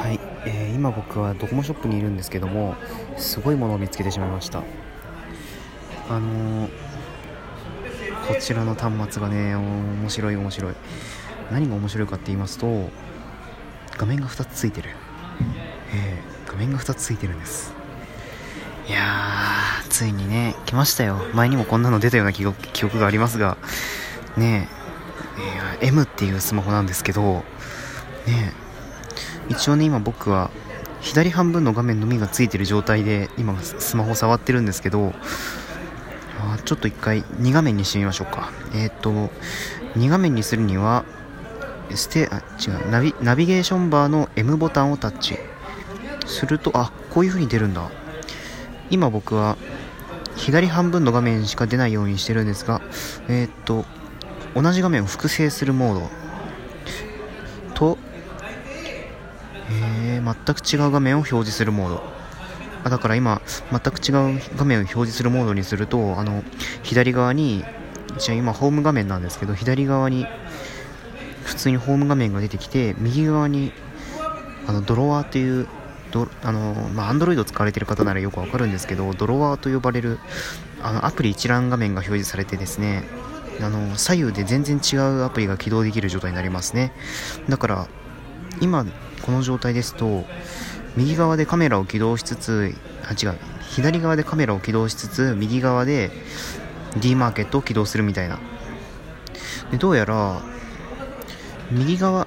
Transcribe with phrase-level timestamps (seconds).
[0.00, 2.74] はい、えー、今僕はドコモショップにいるんですけども
[3.18, 4.62] すごいものを見つけてしまいました。
[6.08, 6.70] あのー、
[8.26, 10.74] こちらの端末がね面白い面白い。
[11.52, 12.88] 何が面白いかって言いますと
[13.98, 14.88] 画面が2つついてる。
[15.94, 17.74] えー、画面が2つついてるんです。
[18.88, 21.18] いやーついにね来ましたよ。
[21.34, 23.58] 前にもこんなの出たような記憶がありますが
[24.38, 24.66] ね
[25.82, 27.44] え、M っていうスマホなんですけど
[28.26, 28.59] ねえ
[29.50, 30.50] 一応ね今僕は
[31.00, 35.12] 左半分の画面のみがついてる状態で今スマホ触ってるんですけど
[36.38, 38.50] あちょっと一回2画面にしてみましょうか。
[38.74, 39.10] えっ、ー、と
[39.98, 41.04] 2画面にするには
[41.94, 45.38] ステあ違うナビナビゲーションバーの M ボタンをタッチ。
[46.26, 47.90] するとあこういう風に出るんだ。
[48.88, 49.56] 今僕は
[50.36, 52.80] 左半分の画面しか出ないようにしてるんですが
[53.28, 53.84] えっ、ー、と
[54.54, 56.10] 同じ画面を複製するモード。
[57.74, 57.98] と
[59.70, 62.20] えー、全く違う画面を表示するモード。
[62.84, 66.42] あだから今全く違う画面を表示するモードにするとあの
[66.82, 67.64] 左側に
[68.16, 70.26] 一応今ホーム画面なんですけど左側に
[71.44, 73.72] 普通にホーム画面が出てきて右側に
[74.66, 75.66] あのドロワーという
[76.10, 80.18] ドあのまあ、Android 使われてる方ならよくわかるんですけどドロワーと呼ばれる
[80.82, 83.04] あのアプリ一覧画面が表示されてですね
[83.60, 86.92] あの左右で全然違うアプリが起動できる状態になりますね。
[87.48, 87.88] だから
[88.60, 88.84] 今
[89.30, 90.24] この状態ですと
[90.96, 93.38] 右側でカメラを起動しつつあ違う
[93.70, 96.10] 左側でカメラを起動しつつ右側で
[96.98, 98.40] D マーケットを起動するみたいな。
[99.70, 100.42] でどうやら
[101.70, 102.26] 右側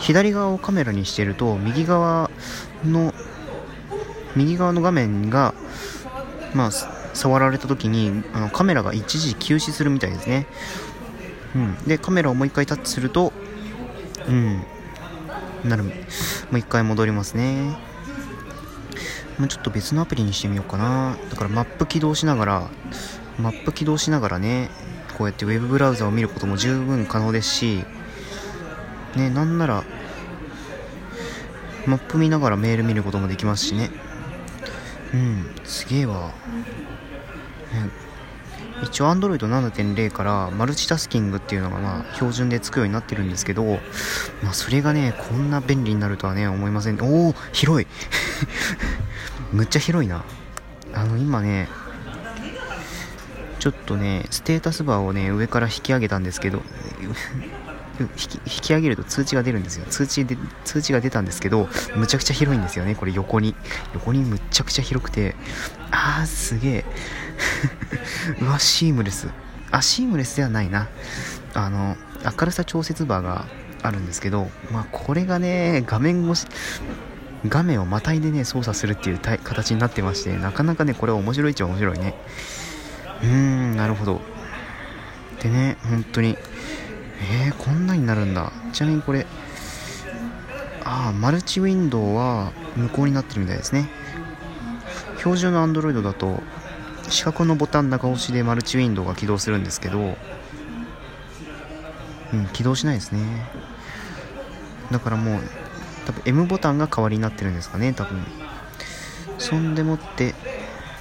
[0.00, 2.32] 左側をカメラにしてると右側
[2.84, 3.14] の
[4.34, 5.54] 右側の画面が
[6.52, 6.70] まあ
[7.14, 10.48] 触られた時にあのカメラが一時休止するみたいですね。
[11.54, 11.76] うん。
[11.86, 13.32] でカメラをもう一回タッチすると
[14.26, 14.64] うん。
[15.64, 15.84] なる。
[15.84, 15.90] も
[16.52, 17.76] う一回戻りますね。
[19.38, 21.16] もうちょっと別のアプリにしてみようかな。
[21.30, 22.70] だからマップ起動しながら
[23.40, 24.70] マップ起動しながらね
[25.16, 27.84] こうやって web ブラウザを見ることも十分可能ですし
[29.16, 29.84] ねなんなら
[31.86, 33.90] マップ見ながらメール見ることもできますしね。
[35.14, 36.34] うんすげえわ、ね、
[38.82, 43.64] 一応 Android 7.0からマルチタスキングっていうのがまあ標準でつくようになってるんですけど、
[44.42, 47.00] まあ、それがねこんな便利になるとはね思いません。
[47.02, 47.86] おお広い。
[49.52, 50.24] むっちゃ広いな。
[50.92, 51.68] あの今ね
[53.58, 56.62] ちょっとねステータスバーをね上から引き上げたんですけど
[58.04, 59.86] 引き引き上げると通知が出るんですよ。
[59.88, 63.54] 通知で通知が出たんですけどむちゃくちゃ広いんですよねこれ横に。
[63.94, 65.34] 横にむちゃくちゃ広くて。
[65.90, 66.84] あーすげえ。
[68.40, 69.28] うわシームレス。
[69.70, 70.88] あシームレスではないな。
[71.54, 73.46] あの明るさ調節バーが
[73.82, 76.46] あるんですけどまあこれがね画面越し
[77.48, 82.14] 画面をまたいでね操作するっていう形になってましてなかなかねこれは面白いっちゃ面白いね。
[83.22, 84.20] うーんなるほど。
[85.42, 86.36] でね本当に
[87.20, 88.52] えー、こんなになるんだ。
[88.72, 89.26] ちなみにこれ
[90.84, 93.88] ああマルチウィンドウは無効になってるみたいですね。
[95.18, 96.42] 標準の Android だと
[97.08, 100.16] 四角のボタン中押しでマルチウィンドウが起動するんですけど
[102.32, 103.20] うん起動しないですね。
[104.90, 105.42] だからもう
[106.06, 108.24] 多分 M ボタンが代わりになってるんですかね多分。
[109.38, 110.34] そんでもって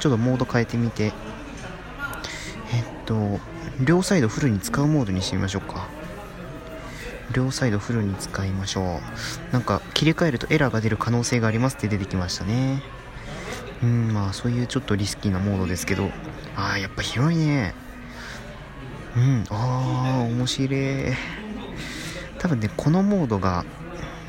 [0.00, 1.12] ちょっとモード変えてみて。
[2.72, 3.38] えっと
[3.80, 5.86] 両サイドフルに使うモードにしてみましょうか。
[7.32, 9.00] 両サイドフルに使いましょ
[9.50, 9.52] う。
[9.52, 12.82] なんか切り替えるとエラーが出る可能性がありますって出てきましたね。
[13.82, 16.10] うんまあそういうちょっとリスキーなモードですけど。
[16.56, 17.74] ああやっぱ広いね。
[19.16, 21.14] うんああ面白い。
[22.38, 23.64] 多分ねこのモードが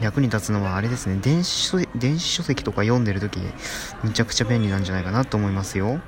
[0.00, 1.18] 役に立つのはあれですね。
[1.22, 3.40] 電子書電子書籍とか読んでる時
[4.02, 6.00] むちゃくちゃ便利なんじゃないかなと思いますよ。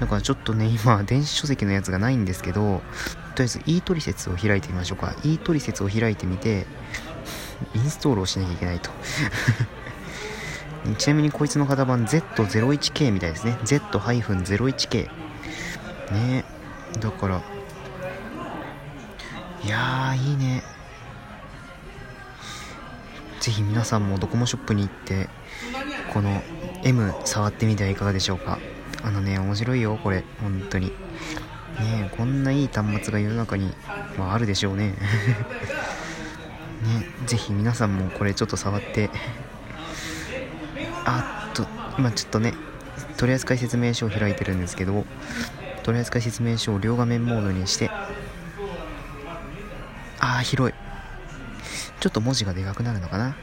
[0.00, 2.82] だからちょっとね今電子書籍のやつがないんですけど
[3.38, 5.14] とりあえず e 取説を開いてみましょうか。
[5.22, 6.66] e 取説を開いてみて
[7.72, 8.90] インストールをしなきゃいけないと。
[10.98, 13.56] ちなみにこいつの型番 Z01K みたいですね。
[13.62, 15.08] Z-01K
[16.10, 16.44] ね。
[16.98, 17.40] だから
[19.62, 20.64] いやーいいね。
[23.38, 25.28] ぜひ皆さんもドコモショップに行って
[26.12, 26.42] この
[26.82, 28.58] M 触ってみてはいかがでしょうか。
[29.04, 30.24] あのね面白いよこれ。
[30.40, 30.90] 本当に。
[31.80, 33.72] ねこんないい端末が世の中に、
[34.18, 34.94] まあ、あるでしょうね。
[36.82, 39.10] ねぜひ皆さんもこれちょっと触って。
[41.04, 41.66] あっと
[41.98, 42.54] 今ちょっとね
[43.16, 45.06] 取扱説明書を開いてるんですけど
[45.82, 47.90] 取扱説明書を両画面モードにして。
[50.20, 50.74] ああ広い。
[52.00, 53.28] ちょっと文字がでかくなるのかな？
[53.28, 53.38] だか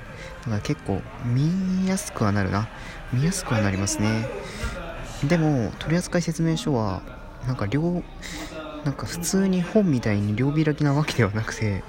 [0.48, 2.68] ら結構見やすくはなるな。
[3.12, 4.30] 見やすくはなりますね。
[5.24, 7.02] でも取扱説明書は
[7.48, 8.04] なんか両
[8.84, 11.84] なんか普通に本みたいに両開きなわけではなくて、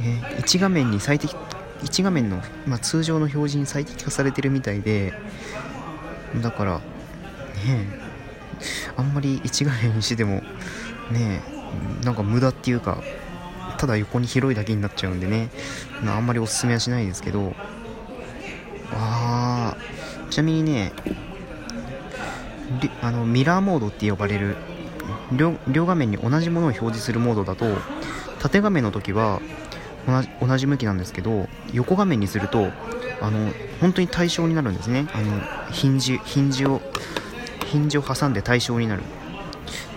[0.00, 1.34] えー、1画面に最適
[1.82, 5.12] 1画面の、まあ、通常の表示に最適化されてるみたいで
[6.42, 6.84] だからね
[8.96, 10.42] あんまり1画面にしても
[11.12, 11.42] ね
[12.02, 13.02] なんか無駄っていうか
[13.78, 15.50] ただ横に広いだけになっちゃうんでね
[16.06, 17.54] あんまりおすすめはしないですけど
[18.92, 20.92] あーちなみにね
[23.02, 24.56] あのミラーモードって呼ばれる
[25.32, 27.66] 両画面に同じものを表示するモードだと
[28.38, 29.40] 縦画面の時は
[30.40, 32.70] 同じ向きなんですけど横画面にすると
[33.20, 33.50] あの
[33.80, 35.08] 本当に対称になるんですね。
[35.12, 35.40] あの
[35.72, 36.80] ヒンジヒンジを
[37.66, 39.02] ヒンジを挟んで対称になる。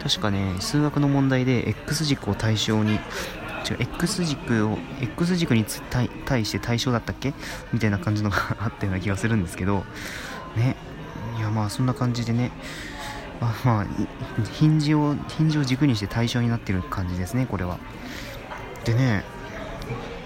[0.02, 3.02] 確かね数学の問題で X 軸を対象に違う
[3.80, 5.66] X 軸を X 軸に
[6.26, 7.34] 対して対象だったっけ？
[7.74, 9.84] みたいな感じのがあったような気がするんですけど
[10.56, 10.76] ね。
[11.38, 12.52] いやまあそんな感じでね。
[13.64, 13.86] まあ
[14.52, 17.78] ヒンジをヒンジを軸にして対象になってる感じですねこれは。
[18.86, 19.24] でね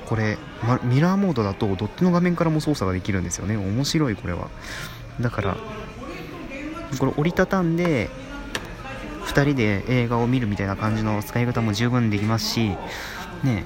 [0.05, 3.57] これ、ま、ミラーモードだとドットの画面からも操作ができるんですよね。
[3.57, 4.49] 面白いこれは。
[5.19, 5.57] だから
[6.99, 8.09] これ折りたたんで
[9.25, 12.75] 2人で映画を見るみたいな感じの使い方も十分できますし
[13.43, 13.63] ね。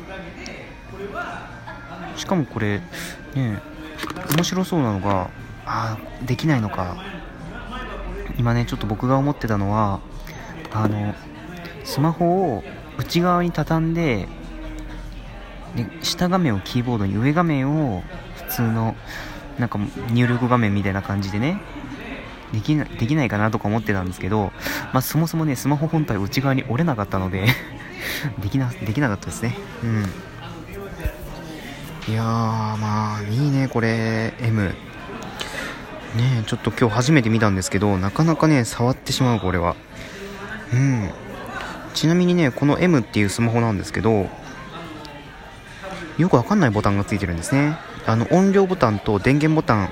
[2.16, 2.82] しかもこれ
[3.36, 3.62] ね
[4.36, 5.30] 面白そうなのが
[5.66, 7.17] ああできないのか。
[8.38, 10.02] 今ねちょっと僕が思ってたのは
[10.72, 11.16] あの
[11.84, 12.64] スマホを
[12.98, 14.28] 内側に畳んで
[15.76, 18.04] で下画面をキーボードに上画面を
[18.36, 18.96] 普通の
[19.60, 19.80] なんか
[20.12, 21.62] 入力画面みたいな感じでね
[22.54, 24.52] できなできないかなとか思ってたんですけど、
[24.94, 27.48] まあ、そもそもねスマホ本体内側に折れなかったので
[28.40, 29.56] できなできなかったですね。
[29.84, 30.06] うん。
[32.10, 32.26] いやー
[32.78, 34.74] まあいいねこれ M
[36.18, 39.76] ねちょっと今日初めて見たんですけどなかなかね触ってしまうこれは。
[40.74, 41.10] うん。
[41.94, 44.30] ちなみにねこの M っていうスマホなんですけど
[46.18, 47.78] よくわかんないボタンがついてるんですね。
[48.06, 49.90] あの音量ボタンと電源ボタン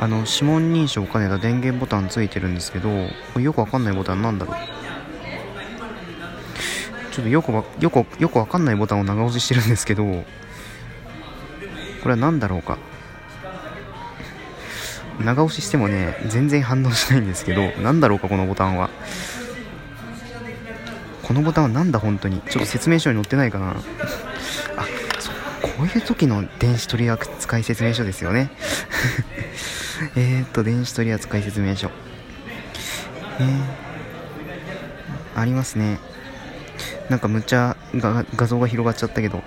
[0.00, 2.88] あの指紋認証を兼ねた電源ボタンついてるんですけど
[3.40, 4.56] よくわかんないボタンなんだろう。
[7.12, 10.24] ちょっとよくよくよくわかんないボタンを長押ししてるんですけどこ
[12.04, 12.78] れは何だろうか。
[15.24, 18.90] 長押ししてもね全然反応しないんですけど何だろうかこのボタンは。
[21.22, 22.40] このボタンは何だ本当に。
[22.40, 23.72] ちょっと説明書に載ってないかな。
[23.72, 23.74] あ
[25.18, 28.50] そうこういう時の電子取扱説明書ですよね。
[30.16, 31.90] えっと電子取扱説明書。
[33.40, 35.98] えー、ありますね。
[37.10, 39.42] なんかむっちゃ画像が広がっちゃったけど。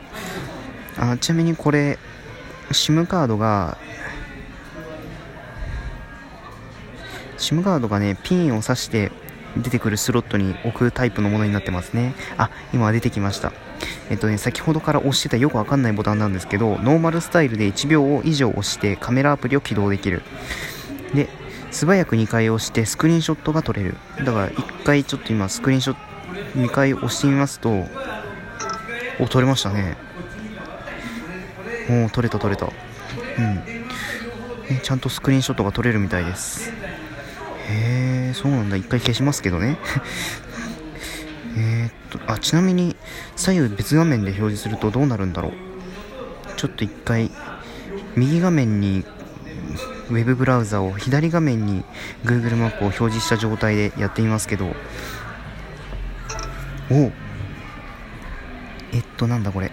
[0.99, 1.97] あちなみにこれ
[2.69, 3.77] SIM カードが
[7.41, 9.11] SIM カードがね、ピンを挿して
[9.57, 12.13] 出てくるスロットに置くタイプのものになってますね。
[12.37, 13.51] あ、今出てきました。
[14.09, 20.21] えっとね、先ほどから押してたよくわかんないボタンなんですけど、ノーマルスタイルで1秒以上押してカメラアプリを起動できる。
[21.13, 21.27] で、
[21.71, 23.95] 素早く2回押してスクリーンショットが撮れる。
[24.19, 27.87] だから1回ちょっと今スクリーンショット、2回押してみますと、
[29.19, 29.97] お、撮れましたね。
[31.89, 32.67] お撮れた撮れた。
[32.67, 32.69] う
[33.41, 34.79] ん。
[34.81, 36.71] ちゃんとスクリーンショットが撮れるみたいです。
[37.69, 38.75] へえそうなんだ。
[38.75, 39.77] 一回消しますけどね。
[41.57, 42.95] えっとあちなみに
[43.35, 45.53] 左右別画面で表示するとどうなるんだろう。
[46.57, 47.31] ちょっと一回
[48.15, 49.05] 右画面に
[50.09, 51.83] ウェブブラウザを左画面に
[52.25, 54.75] Google マップを表示した状態でやってみますけど。
[56.91, 57.09] お
[58.93, 59.71] えっとなんだこれ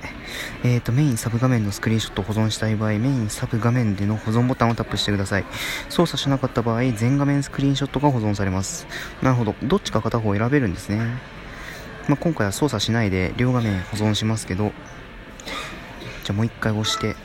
[0.63, 5.45] えーと、メインサブ画面のスクリーンショットを保存したい場合、メインサブ画面での保存ボタンをタップしてください。
[5.89, 8.87] 操作しなかった場合、全画面スクリーンショットが保存されます。
[9.23, 9.55] なるほど。
[9.63, 10.99] どっちか片方選べるんですね。
[12.09, 14.73] まあ、今回は操作しないで両画面保存しますけど、
[16.25, 17.17] じゃあもう一回押して、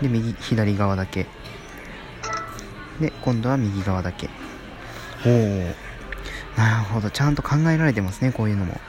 [0.00, 1.26] で、右、左側だけ。
[3.00, 4.30] で、今度は右側だけ。
[5.26, 5.74] おお
[6.56, 7.10] なるほど。
[7.10, 8.80] ちゃんと考えられてますね、こういうのも。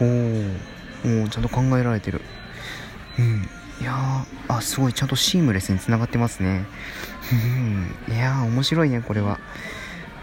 [0.00, 2.20] おおちゃんと考えられてる。
[3.18, 3.48] うん。
[3.80, 6.66] いやーあすごいちゃんとシームレスにつながってますね。
[7.32, 8.14] うん。
[8.14, 9.38] いやー面白いねこれは。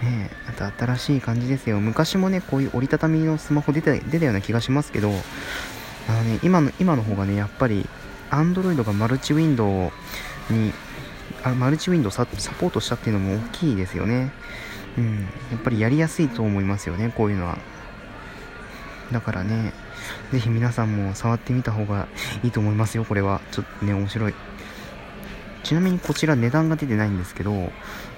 [0.02, 1.80] ねまた新しい感じですよ。
[1.80, 5.10] 昔もねこういう折りたたみのスマホ出た出たような気がしますけど
[6.10, 7.86] あのね今の今の方がねやっぱり
[8.30, 9.92] Android がマルチウィンドウ
[10.54, 10.74] に
[11.44, 14.32] あマルチウィンドウササポートしたっていうのも大きいですよね。
[14.98, 15.22] うん。
[15.52, 17.58] やっぱりやりやすいと思いますよねこういうのは。
[19.12, 19.74] だからね
[20.32, 22.08] ぜひ皆さんも触ってみた方が
[22.44, 23.42] いいと思いますよ、これは。
[23.52, 24.34] ちょっとね、面白い。
[25.64, 27.72] ちなみにこちら値段が出てないんですけど、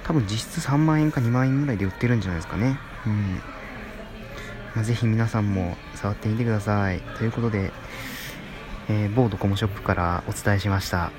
[0.03, 2.79] 多分実質3万円か2万円ぐらいで売ってるんじゃないですかね。
[3.05, 3.41] うん。
[4.75, 7.01] まあ、ぜひ皆さんも触ってみてください。
[7.17, 7.71] ということで、
[8.89, 11.11] えー、某ドコモショップからお伝えしました。